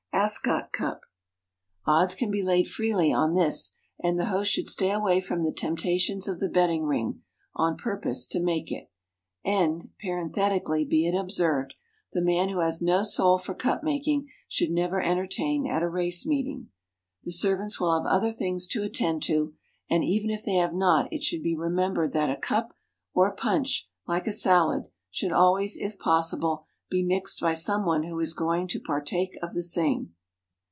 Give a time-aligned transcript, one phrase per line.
[0.13, 1.01] Ascot Cup.
[1.87, 5.51] Odds can be laid freely on this; and the host should stay away from the
[5.53, 7.23] temptations of the betting ring,
[7.55, 8.91] on purpose to make it.
[9.43, 11.73] And parenthetically be it observed
[12.13, 16.23] the man who has no soul for cup making should never entertain at a race
[16.23, 16.69] meeting.
[17.23, 19.55] The servants will have other things to attend to;
[19.89, 22.75] and even if they have not it should be remembered that a cup,
[23.15, 28.19] or punch, like a salad, should always, if possible, be mixed by some one who
[28.19, 30.13] is going to partake of the same.